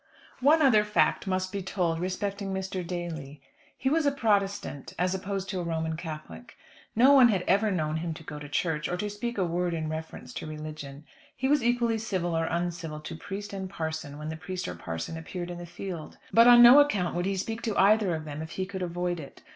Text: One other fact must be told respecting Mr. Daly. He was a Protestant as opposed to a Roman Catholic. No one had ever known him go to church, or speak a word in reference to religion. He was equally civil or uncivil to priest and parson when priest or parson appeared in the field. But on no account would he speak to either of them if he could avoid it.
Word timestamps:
One 0.39 0.63
other 0.63 0.83
fact 0.83 1.27
must 1.27 1.51
be 1.51 1.61
told 1.61 1.99
respecting 1.99 2.51
Mr. 2.51 2.81
Daly. 2.83 3.39
He 3.77 3.87
was 3.87 4.07
a 4.07 4.11
Protestant 4.11 4.95
as 4.97 5.13
opposed 5.13 5.47
to 5.49 5.59
a 5.59 5.63
Roman 5.63 5.95
Catholic. 5.95 6.55
No 6.95 7.13
one 7.13 7.27
had 7.29 7.43
ever 7.43 7.69
known 7.69 7.97
him 7.97 8.15
go 8.25 8.39
to 8.39 8.49
church, 8.49 8.89
or 8.89 8.97
speak 9.07 9.37
a 9.37 9.45
word 9.45 9.75
in 9.75 9.89
reference 9.89 10.33
to 10.33 10.47
religion. 10.47 11.05
He 11.35 11.47
was 11.47 11.63
equally 11.63 11.99
civil 11.99 12.35
or 12.35 12.45
uncivil 12.45 12.99
to 13.01 13.15
priest 13.15 13.53
and 13.53 13.69
parson 13.69 14.17
when 14.17 14.35
priest 14.39 14.67
or 14.67 14.73
parson 14.73 15.17
appeared 15.19 15.51
in 15.51 15.59
the 15.59 15.67
field. 15.67 16.17
But 16.33 16.47
on 16.47 16.63
no 16.63 16.79
account 16.79 17.13
would 17.13 17.27
he 17.27 17.37
speak 17.37 17.61
to 17.61 17.77
either 17.77 18.15
of 18.15 18.25
them 18.25 18.41
if 18.41 18.53
he 18.53 18.65
could 18.65 18.81
avoid 18.81 19.19
it. 19.19 19.43